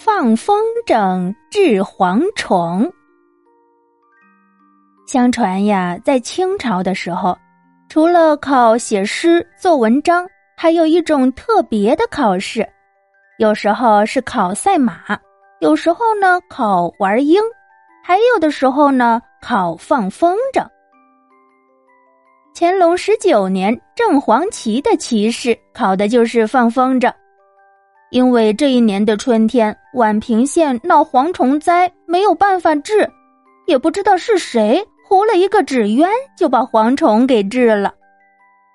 [0.00, 2.88] 放风筝治蝗虫。
[5.08, 7.36] 相传呀，在清朝的时候，
[7.88, 10.24] 除了考写诗、做文章，
[10.56, 12.64] 还有一种特别的考试，
[13.38, 15.18] 有时候是考赛马，
[15.58, 17.42] 有时候呢考玩鹰，
[18.04, 20.64] 还有的时候呢考放风筝。
[22.54, 27.12] 乾隆十九年，正黄旗的旗士考的就是放风筝，
[28.10, 33.10] 因为这一年的春天，宛平县闹蝗虫灾，没有办法治，
[33.66, 34.82] 也不知道是谁。
[35.08, 37.92] 糊了一个纸鸢，就把蝗虫给治了。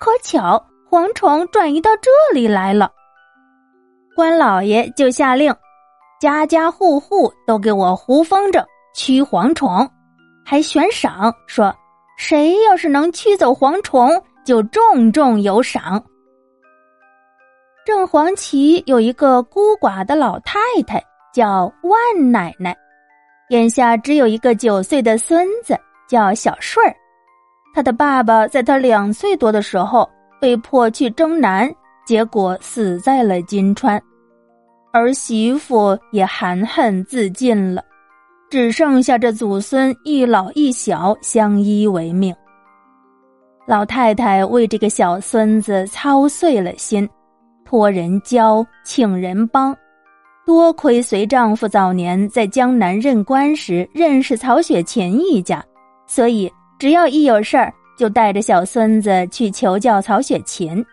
[0.00, 2.90] 可巧蝗虫转移到这里来了，
[4.16, 5.54] 官老爷就下令，
[6.18, 9.88] 家家户户都给我糊风筝驱蝗虫，
[10.44, 11.72] 还悬赏说，
[12.16, 14.10] 谁要是能驱走蝗虫，
[14.44, 16.02] 就重重有赏。
[17.84, 22.76] 正黄旗有一个孤寡的老太太，叫万奶奶，
[23.50, 25.78] 眼下只有一个九岁的孙子。
[26.06, 26.94] 叫小顺儿，
[27.74, 31.68] 他的爸爸在他两岁多的时候被迫去征南，
[32.06, 34.00] 结果死在了金川，
[34.92, 37.82] 儿媳妇也含恨自尽了，
[38.50, 42.36] 只剩下这祖孙一老一小相依为命。
[43.66, 47.08] 老太太为这个小孙子操碎了心，
[47.74, 49.76] 托人教，请人帮，
[50.46, 55.60] 多亏随丈夫早年在江南任官时认识曹雪芹一家。
[56.06, 60.86] 所以，只要一有事儿，就带着小孙子去求教曹雪芹。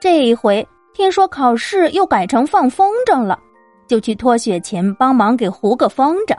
[0.00, 3.38] 这一回听说考试又改成放风筝了，
[3.86, 6.34] 就去托雪芹帮忙给糊个风筝。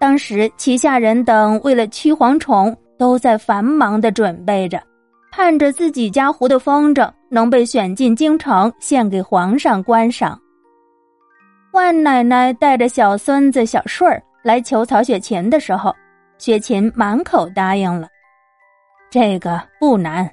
[0.00, 4.82] 当时旗下人等为了驱蝗虫，都在繁忙的准备着，
[5.30, 10.38] 盼着自己家糊的风筝能被选进京城，献给皇上观赏。
[11.72, 15.94] 万奶奶带着小孙子小顺儿来求曹雪芹的时候。
[16.36, 18.08] 雪琴满口答应了，
[19.08, 20.28] 这个不难，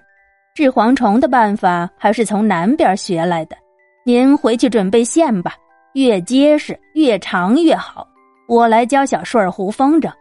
[0.56, 3.56] 治蝗虫的办法还是从南边学来的。
[4.04, 5.54] 您回去准备线吧，
[5.94, 8.08] 越结实越长越好。
[8.48, 10.12] 我来教小顺儿糊风筝，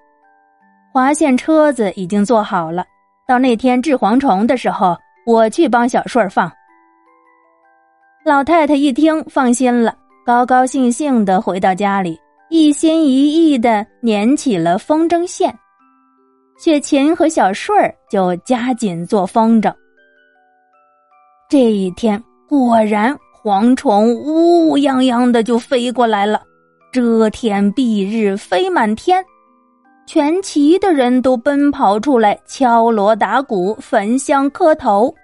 [0.93, 2.85] 划线车子已经做好了。
[3.27, 4.95] 到那天治蝗虫的时候，
[5.25, 6.53] 我去帮小顺儿放。
[8.29, 9.97] 老太太一听放心了，
[10.27, 12.15] 高高兴兴的回到家里，
[12.51, 15.59] 一心一意的捻起了风筝线。
[16.59, 19.73] 雪琴和小顺儿就加紧做风筝。
[21.49, 26.43] 这一天果然，蝗虫乌乌泱泱的就飞过来了，
[26.93, 29.25] 遮天蔽日，飞满天。
[30.07, 35.15] 全旗的人都奔跑出来，敲锣打鼓，焚香磕头。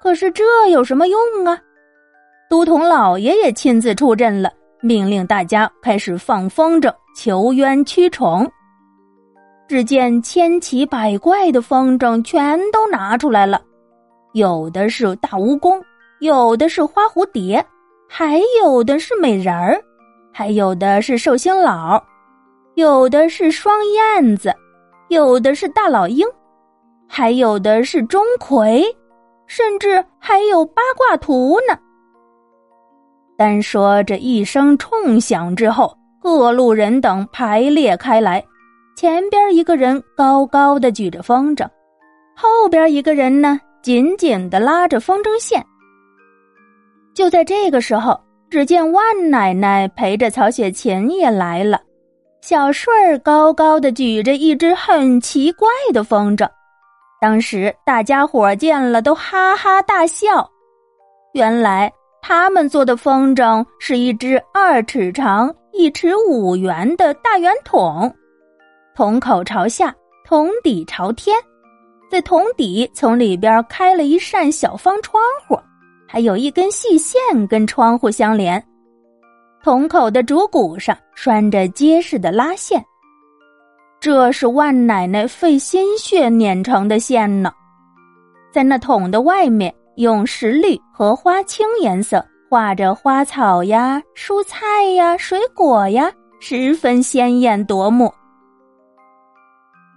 [0.00, 1.58] 可是这有什么用啊？
[2.52, 4.52] 都统老爷也亲自出阵了，
[4.82, 8.46] 命令大家开始放风筝，求冤驱虫。
[9.66, 13.58] 只见千奇百怪的风筝全都拿出来了，
[14.34, 15.82] 有的是大蜈蚣，
[16.20, 17.64] 有的是花蝴蝶，
[18.06, 19.82] 还有的是美人儿，
[20.30, 21.98] 还有的是寿星老，
[22.74, 24.54] 有的是双燕子，
[25.08, 26.26] 有的是大老鹰，
[27.08, 28.84] 还有的是钟馗，
[29.46, 31.78] 甚至还有八卦图呢。
[33.42, 35.92] 单说这一声冲响之后，
[36.22, 38.40] 各路人等排列开来。
[38.94, 41.68] 前边一个人高高的举着风筝，
[42.36, 45.60] 后边一个人呢紧紧的拉着风筝线。
[47.14, 48.16] 就在这个时候，
[48.48, 51.80] 只见万奶奶陪着曹雪芹也来了，
[52.42, 56.48] 小顺儿高高的举着一只很奇怪的风筝。
[57.20, 60.48] 当时大家伙见了都哈哈大笑，
[61.32, 61.92] 原来
[62.24, 68.10] 他们做的风筝是一只二尺长、一尺五圆的大圆筒。
[68.94, 69.92] 筒口朝下，
[70.24, 71.36] 筒底朝天，
[72.08, 75.58] 在筒底从里边开了一扇小方窗户，
[76.06, 78.64] 还有一根细线跟窗户相连。
[79.64, 82.84] 筒口的竹骨上拴着结实的拉线，
[83.98, 87.52] 这是万奶奶费心血捻成的线呢。
[88.52, 96.10] 在那桶的外面，用石绿和花青颜色画着花草呀、蔬菜呀、水果呀，
[96.40, 98.12] 十分鲜艳夺目。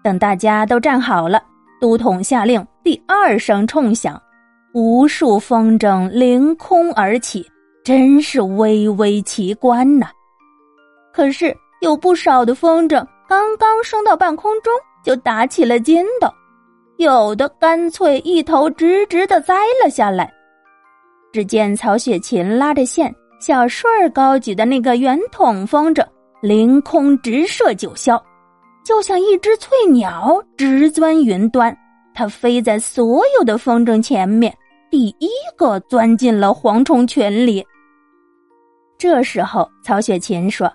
[0.03, 1.41] 等大家都站好了，
[1.81, 4.21] 都统下令，第二声冲响，
[4.73, 7.45] 无数风筝凌空而起，
[7.83, 10.07] 真是微微奇观呐。
[11.13, 16.27] 可是有不少的风筝刚刚升到半空中，就打起了筋斗，
[16.97, 20.31] 有的干脆一头直直的栽了下来。
[21.33, 26.05] 只见曹雪芹拉着线，小顺儿高举的那个圆筒风筝
[26.41, 28.21] 凌空直射九霄，
[28.85, 31.75] 就像一只翠鸟直钻云端。
[32.13, 34.55] 它飞在所有的风筝前面，
[34.89, 37.65] 第一个钻进了蝗虫群里。
[38.97, 40.71] 这时候，曹雪芹说：“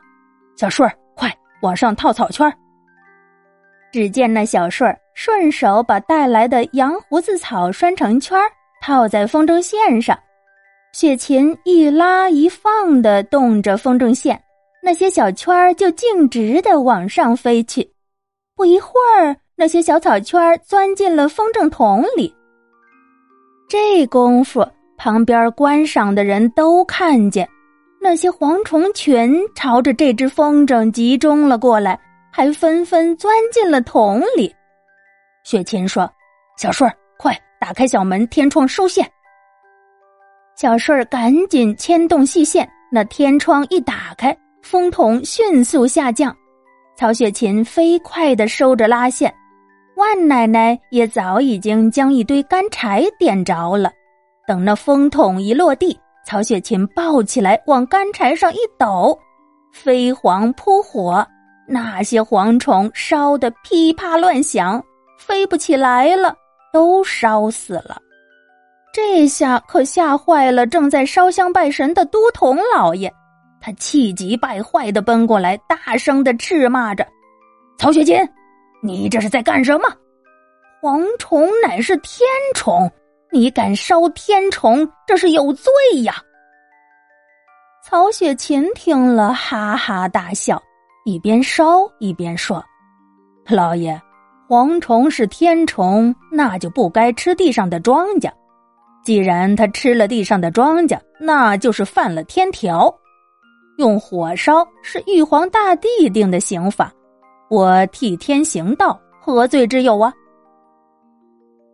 [0.54, 2.46] 小顺儿，快往上套草圈。”
[3.92, 8.50] 只见那小顺儿顺手把带来的羊胡子草拴成圈儿
[8.82, 10.18] 套在风筝线上。
[10.92, 14.40] 雪芹一拉一放的动着风筝线，
[14.82, 17.88] 那些小圈儿就径直的往上飞去。
[18.56, 22.34] 不一会儿，那些小草圈儿钻进了风筝筒里。
[23.68, 24.66] 这功夫，
[24.96, 27.48] 旁边观赏的人都看见，
[28.00, 31.98] 那些蝗虫群朝着这只风筝集中了过来，
[32.30, 34.54] 还纷纷钻进了桶里。
[35.44, 36.10] 雪琴说
[36.58, 39.08] ：“小顺儿，快打开小门，天窗收线。”
[40.56, 46.36] 小顺儿赶紧牵动细线，那天窗一打开，风筒迅速下降。
[46.96, 49.34] 曹雪芹飞快的收着拉线，
[49.96, 53.90] 万奶奶也早已经将一堆干柴点着了。
[54.46, 59.18] 等那风筒一落地，曹雪芹抱起来往干柴上一抖，
[59.72, 61.26] 飞黄扑火，
[61.72, 64.84] 那些蝗虫烧得噼啪乱响，
[65.16, 66.34] 飞不起来了，
[66.72, 68.02] 都烧死了。
[68.92, 73.08] 这下可吓坏了正在烧香拜神的都统老爷，
[73.60, 77.06] 他气急败坏的奔过来，大声的斥骂着
[77.78, 78.16] ：“曹雪芹，
[78.82, 79.84] 你这是在干什么？
[80.82, 82.26] 蝗虫乃是天
[82.56, 82.90] 虫，
[83.30, 86.16] 你敢烧天虫，这是有罪呀！”
[87.86, 90.60] 曹雪芹听了，哈哈大笑，
[91.10, 92.64] 一边烧一边说
[93.50, 94.00] ：“老爷，
[94.48, 98.30] 蝗虫是天虫，那就不该吃地上的庄稼。”
[99.02, 102.94] 既然他吃了地上的庄稼，那就是犯了天条。
[103.78, 106.92] 用火烧是玉皇大帝定的刑法，
[107.48, 110.12] 我替天行道，何罪之有啊？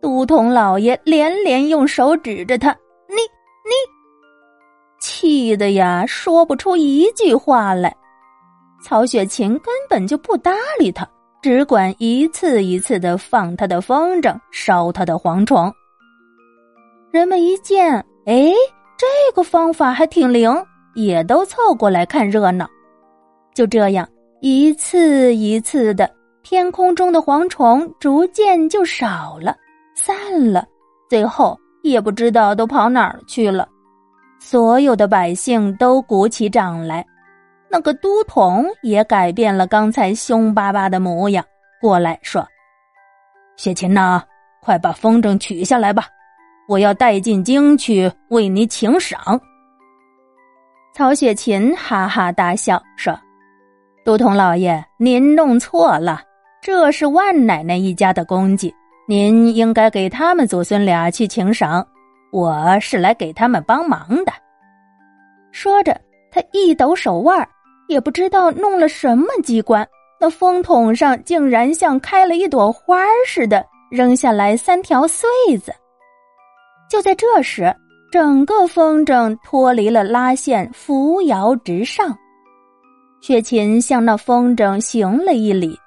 [0.01, 2.71] 都统老爷连连用手指着他，
[3.07, 3.71] 你你，
[4.99, 7.95] 气的呀，说不出一句话来。
[8.81, 11.07] 曹雪芹根本就不搭理他，
[11.41, 15.73] 只管一次一次的放他的风筝，烧他的蝗虫。
[17.11, 17.93] 人们一见，
[18.25, 18.53] 哎，
[18.97, 20.51] 这个方法还挺灵，
[20.93, 22.67] 也都凑过来看热闹。
[23.53, 24.07] 就这样，
[24.41, 26.09] 一次一次的，
[26.43, 29.55] 天空中的蝗虫逐渐就少了，
[29.95, 30.15] 散
[30.51, 30.65] 了，
[31.09, 33.67] 最后也不知道都跑哪儿去了。
[34.39, 37.03] 所有的百姓都鼓起掌来，
[37.69, 41.43] 那个都统也改变了刚才凶巴巴的模样，
[41.81, 42.47] 过来说
[43.57, 44.23] ：“雪琴呐，
[44.61, 46.07] 快把风筝取下来吧。”
[46.67, 49.39] 我要带进京去为你请赏。
[50.93, 53.17] 曹雪芹哈哈大笑说
[54.03, 56.21] ：“都统老爷，您弄错了，
[56.61, 58.73] 这是万奶奶一家的功绩，
[59.07, 61.87] 您应该给他们祖孙俩去请赏。
[62.33, 64.33] 我是来给他们帮忙的。”
[65.53, 65.97] 说着，
[66.29, 67.47] 他一抖手腕，
[67.87, 69.87] 也不知道弄了什么机关，
[70.19, 75.27] 那风筒上竟然像开了一朵花似的，扔下来三条穗
[75.63, 75.73] 子。
[76.89, 77.73] 就在这时，
[78.11, 82.15] 整个风筝脱离了拉线，扶摇直上。
[83.21, 85.77] 雪琴向那风筝行了一礼，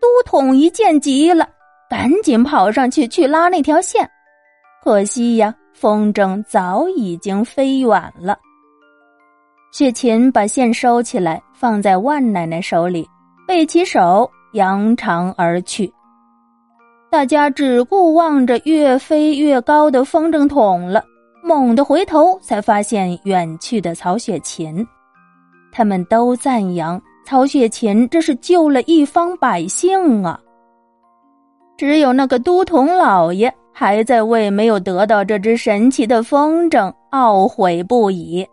[0.00, 1.48] 都统一见急了，
[1.90, 4.08] 赶紧跑上去去拉那条线。
[4.82, 8.38] 可惜呀，风筝早已经飞远了。
[9.72, 13.08] 雪琴把线收起来，放在万奶奶手里，
[13.48, 15.90] 背起手，扬长而去。
[17.10, 21.02] 大家只顾望着越飞越高的风筝筒了，
[21.42, 24.86] 猛地回头，才发现远去的曹雪芹。
[25.72, 30.38] 他们都赞扬曹雪芹这是救了一方百姓啊。
[31.78, 38.46] 只有那个都统老爷还在为没有得到这只神奇的风筝懊悔不已。